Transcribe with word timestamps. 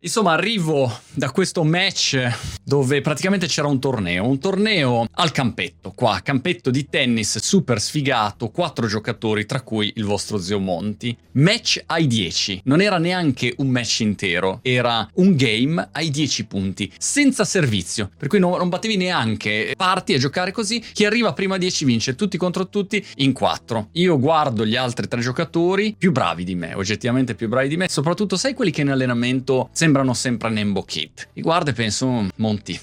Insomma, 0.00 0.30
arrivo 0.30 0.96
da 1.12 1.32
questo 1.32 1.64
match 1.64 2.16
dove 2.62 3.00
praticamente 3.00 3.48
c'era 3.48 3.66
un 3.66 3.80
torneo, 3.80 4.28
un 4.28 4.38
torneo 4.38 5.08
al 5.10 5.32
campetto, 5.32 5.90
qua, 5.90 6.20
campetto 6.22 6.70
di 6.70 6.86
tennis 6.88 7.38
super 7.40 7.80
sfigato, 7.80 8.50
quattro 8.50 8.86
giocatori, 8.86 9.44
tra 9.44 9.62
cui 9.62 9.92
il 9.96 10.04
vostro 10.04 10.38
zio 10.38 10.60
Monti. 10.60 11.16
Match 11.32 11.82
ai 11.86 12.06
10, 12.06 12.60
non 12.64 12.80
era 12.80 12.98
neanche 12.98 13.54
un 13.56 13.68
match 13.70 14.00
intero, 14.00 14.60
era 14.62 15.08
un 15.14 15.34
game 15.34 15.88
ai 15.90 16.10
10 16.10 16.46
punti, 16.46 16.92
senza 16.96 17.44
servizio, 17.44 18.10
per 18.16 18.28
cui 18.28 18.38
non, 18.38 18.56
non 18.56 18.68
battevi 18.68 18.96
neanche, 18.96 19.74
parti 19.76 20.14
a 20.14 20.18
giocare 20.18 20.52
così, 20.52 20.78
chi 20.78 21.06
arriva 21.06 21.32
prima 21.32 21.56
a 21.56 21.58
10 21.58 21.84
vince, 21.84 22.14
tutti 22.14 22.36
contro 22.36 22.68
tutti 22.68 23.04
in 23.16 23.32
4. 23.32 23.88
Io 23.92 24.16
guardo 24.20 24.64
gli 24.64 24.76
altri 24.76 25.08
tre 25.08 25.20
giocatori 25.20 25.96
più 25.98 26.12
bravi 26.12 26.44
di 26.44 26.54
me, 26.54 26.74
oggettivamente 26.74 27.34
più 27.34 27.48
bravi 27.48 27.66
di 27.66 27.76
me, 27.76 27.88
soprattutto 27.88 28.36
sai 28.36 28.54
quelli 28.54 28.70
che 28.70 28.82
in 28.82 28.90
allenamento 28.90 29.70
sembrano 29.88 30.12
sempre 30.12 30.50
Nembo 30.50 30.82
Kid. 30.82 31.28
Li 31.32 31.40
guardo 31.40 31.70
e 31.70 31.72
penso, 31.72 32.06
mm, 32.06 32.28
Monti, 32.36 32.78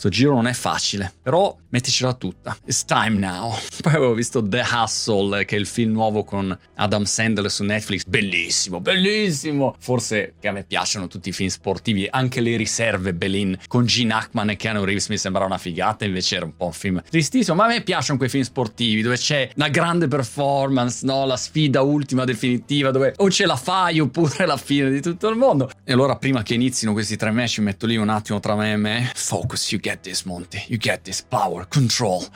Sto 0.00 0.08
giro 0.08 0.32
non 0.32 0.46
è 0.46 0.52
facile, 0.54 1.12
però 1.20 1.54
metticela 1.70 2.12
tutta. 2.14 2.56
It's 2.64 2.84
time 2.84 3.18
now. 3.18 3.54
Poi 3.82 3.94
avevo 3.94 4.14
visto 4.14 4.42
The 4.46 4.62
Hustle, 4.72 5.44
che 5.44 5.56
è 5.56 5.58
il 5.58 5.66
film 5.66 5.92
nuovo 5.92 6.24
con 6.24 6.56
Adam 6.74 7.04
Sandler 7.04 7.50
su 7.50 7.64
Netflix. 7.64 8.04
Bellissimo, 8.04 8.80
bellissimo. 8.80 9.74
Forse 9.78 10.34
che 10.38 10.48
a 10.48 10.52
me 10.52 10.64
piacciono 10.64 11.06
tutti 11.06 11.30
i 11.30 11.32
film 11.32 11.48
sportivi, 11.48 12.06
anche 12.10 12.40
le 12.40 12.56
riserve 12.56 13.14
Belin 13.14 13.58
con 13.66 13.86
Gene 13.86 14.12
Hackman 14.14 14.50
e 14.50 14.56
Keanu 14.56 14.84
Reeves 14.84 15.08
mi 15.08 15.16
sembra 15.16 15.44
una 15.44 15.58
figata, 15.58 16.04
invece 16.04 16.36
era 16.36 16.44
un 16.44 16.56
po' 16.56 16.66
un 16.66 16.72
film 16.72 17.02
tristissimo. 17.08 17.56
Ma 17.56 17.64
a 17.64 17.68
me 17.68 17.82
piacciono 17.82 18.18
quei 18.18 18.28
film 18.28 18.44
sportivi 18.44 19.02
dove 19.02 19.16
c'è 19.16 19.50
una 19.56 19.68
grande 19.68 20.08
performance, 20.08 21.04
no? 21.04 21.24
La 21.26 21.36
sfida 21.36 21.82
ultima 21.82 22.24
definitiva, 22.24 22.90
dove 22.90 23.14
o 23.16 23.30
ce 23.30 23.46
la 23.46 23.56
fai 23.56 24.00
oppure 24.00 24.46
la 24.46 24.56
fine 24.56 24.90
di 24.90 25.00
tutto 25.00 25.28
il 25.28 25.36
mondo. 25.36 25.70
E 25.84 25.92
allora, 25.92 26.16
prima 26.16 26.42
che 26.42 26.54
inizino 26.54 26.92
questi 26.92 27.16
tre 27.16 27.30
match, 27.30 27.58
metto 27.58 27.86
lì 27.86 27.96
un 27.96 28.08
attimo 28.08 28.40
tra 28.40 28.54
me 28.54 28.72
e 28.72 28.76
me. 28.76 29.10
Focus, 29.14 29.72
you 29.72 29.80
get 29.80 30.00
this, 30.00 30.22
Monty. 30.22 30.62
You 30.68 30.78
get 30.78 31.02
this 31.02 31.22
power, 31.22 31.59
control. 31.68 32.26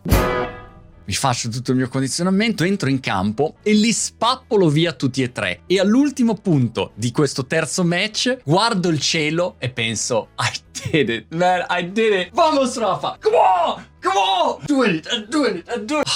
Mi 1.07 1.13
faccio 1.13 1.51
tutto 1.51 1.73
il 1.73 1.77
mio 1.77 1.89
condizionamento, 1.89 2.65
entro 2.65 2.89
in 2.89 2.99
campo 2.99 3.57
e 3.63 3.75
li 3.75 3.93
spappolo 3.93 4.71
via 4.71 4.93
tutti 4.93 5.23
e 5.23 5.33
tre. 5.33 5.61
E 5.67 5.79
all'ultimo 5.79 6.35
punto 6.35 6.93
di 6.95 7.11
questo 7.11 7.45
terzo 7.45 7.85
match 7.85 8.39
guardo 8.43 8.89
il 8.89 9.01
cielo 9.01 9.57
e 9.59 9.69
penso 9.69 10.29
I 10.39 10.51
did 10.91 11.09
it, 11.11 11.27
man, 11.35 11.67
I 11.69 11.93
did 11.93 12.13
it. 12.13 12.31
Vamos 12.33 12.79
Rafa, 12.79 13.19
come 13.21 13.37
on, 13.37 13.87
come 14.03 14.17
on, 14.17 14.59
do 14.65 14.83
it, 14.85 15.07
doing 15.29 15.57
it, 15.59 15.79
doing 15.85 16.01
it. 16.01 16.09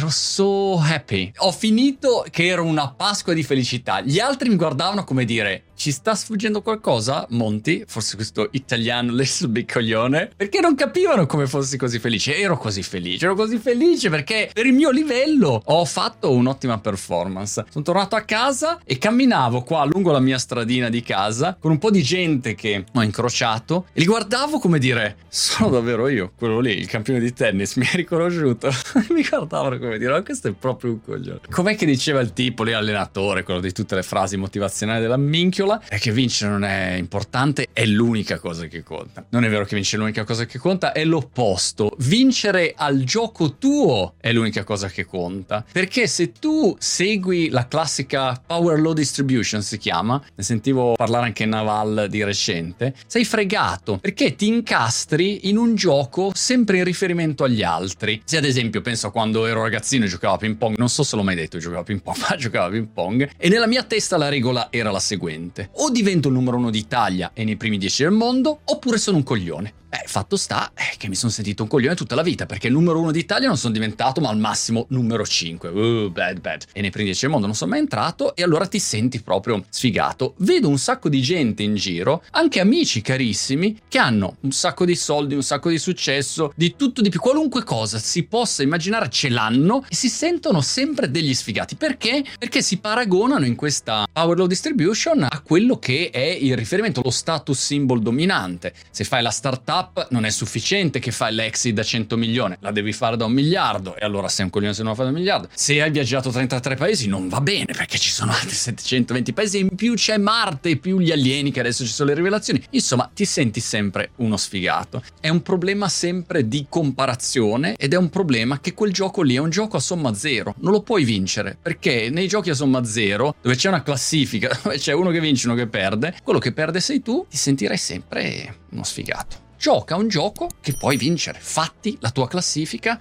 Ero 0.00 0.08
so 0.08 0.78
happy. 0.78 1.30
Ho 1.40 1.52
finito 1.52 2.24
che 2.30 2.46
era 2.46 2.62
una 2.62 2.90
Pasqua 2.90 3.34
di 3.34 3.42
felicità. 3.42 4.00
Gli 4.00 4.18
altri 4.18 4.48
mi 4.48 4.56
guardavano 4.56 5.04
come 5.04 5.26
dire 5.26 5.64
ci 5.80 5.92
sta 5.92 6.14
sfuggendo 6.14 6.60
qualcosa, 6.60 7.26
Monti? 7.30 7.84
Forse 7.86 8.16
questo 8.16 8.50
italiano 8.52 9.14
little 9.14 9.48
big 9.48 9.72
coglione? 9.72 10.30
Perché 10.36 10.60
non 10.60 10.74
capivano 10.74 11.24
come 11.24 11.46
fossi 11.46 11.78
così 11.78 11.98
felice. 11.98 12.36
Ero 12.36 12.58
così 12.58 12.82
felice, 12.82 13.24
ero 13.24 13.34
così 13.34 13.56
felice 13.56 14.10
perché 14.10 14.50
per 14.52 14.66
il 14.66 14.74
mio 14.74 14.90
livello 14.90 15.62
ho 15.64 15.84
fatto 15.86 16.32
un'ottima 16.32 16.78
performance. 16.80 17.64
Sono 17.70 17.82
tornato 17.82 18.14
a 18.14 18.20
casa 18.20 18.78
e 18.84 18.98
camminavo 18.98 19.62
qua 19.62 19.86
lungo 19.86 20.12
la 20.12 20.20
mia 20.20 20.36
stradina 20.36 20.90
di 20.90 21.00
casa 21.00 21.56
con 21.58 21.70
un 21.70 21.78
po' 21.78 21.90
di 21.90 22.02
gente 22.02 22.54
che 22.54 22.84
ho 22.92 23.02
incrociato 23.02 23.86
e 23.94 24.00
li 24.00 24.06
guardavo 24.06 24.58
come 24.58 24.78
dire 24.78 25.16
sono 25.30 25.70
davvero 25.70 26.08
io, 26.08 26.32
quello 26.36 26.60
lì, 26.60 26.76
il 26.76 26.88
campione 26.88 27.20
di 27.20 27.32
tennis, 27.32 27.76
mi 27.76 27.86
hai 27.86 27.96
riconosciuto. 27.96 28.70
mi 29.14 29.22
guardavano 29.22 29.78
come 29.78 29.89
dire 29.98 30.12
ma 30.12 30.22
questo 30.22 30.48
è 30.48 30.52
proprio 30.52 30.92
un 30.92 31.02
coglione. 31.02 31.40
Com'è 31.50 31.76
che 31.76 31.86
diceva 31.86 32.20
il 32.20 32.32
tipo 32.32 32.62
lì 32.62 32.72
allenatore, 32.72 33.42
quello 33.42 33.60
di 33.60 33.72
tutte 33.72 33.94
le 33.94 34.02
frasi 34.02 34.36
motivazionali 34.36 35.00
della 35.00 35.16
minchiola? 35.16 35.82
è 35.88 35.98
che 35.98 36.12
vincere 36.12 36.50
non 36.50 36.64
è 36.64 36.94
importante, 36.94 37.68
è 37.72 37.84
l'unica 37.84 38.38
cosa 38.38 38.66
che 38.66 38.82
conta. 38.82 39.24
Non 39.30 39.44
è 39.44 39.48
vero 39.48 39.64
che 39.64 39.74
vincere 39.74 39.96
è 39.96 40.00
l'unica 40.04 40.24
cosa 40.24 40.44
che 40.44 40.58
conta, 40.58 40.92
è 40.92 41.04
l'opposto. 41.04 41.96
Vincere 41.98 42.74
al 42.76 43.02
gioco 43.02 43.56
tuo 43.56 44.14
è 44.20 44.32
l'unica 44.32 44.64
cosa 44.64 44.88
che 44.88 45.04
conta. 45.04 45.64
Perché 45.70 46.06
se 46.06 46.32
tu 46.32 46.76
segui 46.78 47.48
la 47.48 47.66
classica 47.66 48.40
power 48.44 48.80
law 48.80 48.92
distribution, 48.92 49.62
si 49.62 49.78
chiama, 49.78 50.22
ne 50.34 50.42
sentivo 50.42 50.94
parlare 50.94 51.26
anche 51.26 51.44
Naval 51.46 52.06
di 52.08 52.22
recente, 52.22 52.94
sei 53.06 53.24
fregato 53.24 53.98
perché 53.98 54.36
ti 54.36 54.46
incastri 54.46 55.48
in 55.48 55.56
un 55.56 55.74
gioco 55.74 56.30
sempre 56.34 56.78
in 56.78 56.84
riferimento 56.84 57.44
agli 57.44 57.62
altri. 57.62 58.20
Se 58.24 58.36
ad 58.36 58.44
esempio 58.44 58.80
penso 58.80 59.08
a 59.08 59.10
quando 59.10 59.46
ero 59.46 59.62
ragazzino 59.70 60.04
e 60.04 60.08
giocavo 60.08 60.34
a 60.34 60.38
ping 60.38 60.56
pong, 60.56 60.76
non 60.76 60.88
so 60.88 61.04
se 61.04 61.14
l'ho 61.14 61.22
mai 61.22 61.36
detto, 61.36 61.58
giocavo 61.58 61.80
a 61.80 61.84
ping 61.84 62.02
pong, 62.02 62.16
ma 62.28 62.36
giocavo 62.36 62.66
a 62.66 62.70
ping 62.70 62.88
pong 62.92 63.30
e 63.36 63.48
nella 63.48 63.66
mia 63.66 63.84
testa 63.84 64.16
la 64.16 64.28
regola 64.28 64.68
era 64.70 64.90
la 64.90 65.00
seguente. 65.00 65.70
O 65.74 65.90
divento 65.90 66.28
il 66.28 66.34
numero 66.34 66.56
uno 66.56 66.70
d'Italia 66.70 67.30
e 67.32 67.44
nei 67.44 67.56
primi 67.56 67.78
dieci 67.78 68.02
del 68.02 68.12
mondo, 68.12 68.60
oppure 68.64 68.98
sono 68.98 69.18
un 69.18 69.22
coglione. 69.22 69.74
Eh, 69.92 70.04
fatto 70.06 70.36
sta 70.36 70.70
eh, 70.74 70.96
che 70.96 71.08
mi 71.08 71.16
sono 71.16 71.32
sentito 71.32 71.64
un 71.64 71.68
coglione 71.68 71.96
tutta 71.96 72.14
la 72.14 72.22
vita, 72.22 72.46
perché 72.46 72.68
numero 72.68 73.00
uno 73.00 73.10
d'Italia 73.10 73.48
non 73.48 73.56
sono 73.56 73.72
diventato, 73.72 74.20
ma 74.20 74.28
al 74.28 74.38
massimo 74.38 74.86
numero 74.90 75.26
5. 75.26 75.68
Uh, 75.68 76.10
bad, 76.10 76.40
bad. 76.40 76.64
E 76.72 76.80
nei 76.80 76.90
primi 76.90 77.06
dieci 77.06 77.22
del 77.22 77.30
mondo 77.30 77.46
non 77.46 77.56
sono 77.56 77.72
mai 77.72 77.80
entrato, 77.80 78.36
e 78.36 78.44
allora 78.44 78.66
ti 78.66 78.78
senti 78.78 79.20
proprio 79.20 79.64
sfigato. 79.68 80.34
Vedo 80.38 80.68
un 80.68 80.78
sacco 80.78 81.08
di 81.08 81.20
gente 81.20 81.64
in 81.64 81.74
giro, 81.74 82.22
anche 82.30 82.60
amici 82.60 83.00
carissimi, 83.00 83.80
che 83.88 83.98
hanno 83.98 84.36
un 84.42 84.52
sacco 84.52 84.84
di 84.84 84.94
soldi, 84.94 85.34
un 85.34 85.42
sacco 85.42 85.70
di 85.70 85.78
successo, 85.78 86.52
di 86.54 86.76
tutto, 86.76 87.02
di 87.02 87.08
più, 87.08 87.18
qualunque 87.18 87.64
cosa 87.64 87.98
si 87.98 88.22
possa 88.22 88.62
immaginare 88.62 89.08
ce 89.10 89.28
l'hanno 89.28 89.84
e 89.88 89.94
si 89.94 90.08
sentono 90.08 90.60
sempre 90.60 91.10
degli 91.10 91.34
sfigati. 91.34 91.74
Perché? 91.74 92.24
Perché 92.38 92.62
si 92.62 92.78
paragonano 92.78 93.44
in 93.44 93.56
questa 93.56 94.06
power 94.12 94.38
law 94.38 94.46
distribution 94.46 95.26
a 95.28 95.40
quello 95.40 95.78
che 95.78 96.10
è 96.12 96.20
il 96.20 96.56
riferimento, 96.56 97.00
lo 97.02 97.10
status 97.10 97.58
symbol 97.58 98.00
dominante. 98.00 98.72
Se 98.90 99.04
fai 99.04 99.22
la 99.22 99.30
startup, 99.30 99.79
up 99.80 100.08
non 100.10 100.24
è 100.24 100.30
sufficiente 100.30 100.98
che 100.98 101.10
fai 101.10 101.34
l'exit 101.34 101.74
da 101.74 101.82
100 101.82 102.16
milioni, 102.16 102.56
la 102.60 102.70
devi 102.70 102.92
fare 102.92 103.16
da 103.16 103.24
un 103.24 103.32
miliardo 103.32 103.96
e 103.96 104.04
allora 104.04 104.28
sei 104.28 104.44
un 104.44 104.50
coglione 104.50 104.74
se 104.74 104.82
non 104.82 104.90
la 104.90 104.96
fai 104.96 105.06
da 105.06 105.12
un 105.12 105.18
miliardo. 105.18 105.48
Se 105.54 105.80
hai 105.80 105.90
viaggiato 105.90 106.30
33 106.30 106.76
paesi 106.76 107.08
non 107.08 107.28
va 107.28 107.40
bene 107.40 107.72
perché 107.76 107.98
ci 107.98 108.10
sono 108.10 108.32
altri 108.32 108.54
720 108.54 109.32
paesi 109.32 109.58
in 109.58 109.74
più 109.74 109.94
c'è 109.94 110.18
Marte, 110.18 110.76
più 110.76 110.98
gli 110.98 111.10
alieni 111.10 111.50
che 111.50 111.60
adesso 111.60 111.84
ci 111.84 111.92
sono 111.92 112.10
le 112.10 112.14
rivelazioni. 112.14 112.62
Insomma, 112.70 113.10
ti 113.12 113.24
senti 113.24 113.60
sempre 113.60 114.10
uno 114.16 114.36
sfigato. 114.36 115.02
È 115.20 115.28
un 115.28 115.42
problema 115.42 115.88
sempre 115.88 116.48
di 116.48 116.66
comparazione 116.68 117.74
ed 117.76 117.92
è 117.92 117.96
un 117.96 118.10
problema 118.10 118.60
che 118.60 118.74
quel 118.74 118.92
gioco 118.92 119.22
lì 119.22 119.34
è 119.34 119.38
un 119.38 119.50
gioco 119.50 119.76
a 119.76 119.80
somma 119.80 120.14
zero. 120.14 120.54
Non 120.58 120.72
lo 120.72 120.82
puoi 120.82 121.04
vincere 121.04 121.56
perché 121.60 122.10
nei 122.10 122.28
giochi 122.28 122.50
a 122.50 122.54
somma 122.54 122.84
zero, 122.84 123.34
dove 123.40 123.56
c'è 123.56 123.68
una 123.68 123.82
classifica, 123.82 124.56
dove 124.62 124.78
c'è 124.78 124.92
uno 124.92 125.10
che 125.10 125.20
vince 125.20 125.46
e 125.46 125.50
uno 125.50 125.58
che 125.58 125.66
perde, 125.66 126.14
quello 126.22 126.38
che 126.38 126.52
perde 126.52 126.80
sei 126.80 127.02
tu, 127.02 127.26
ti 127.28 127.36
sentirai 127.36 127.76
sempre 127.76 128.56
uno 128.70 128.84
sfigato 128.84 129.48
gioca 129.60 129.94
un 129.94 130.08
gioco 130.08 130.48
che 130.62 130.72
puoi 130.72 130.96
vincere. 130.96 131.38
Fatti 131.38 131.98
la 132.00 132.10
tua 132.10 132.26
classifica 132.26 132.98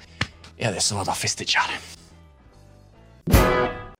e 0.55 0.67
adesso 0.67 0.93
vado 0.93 1.09
a 1.09 1.13
festeggiare. 1.13 1.79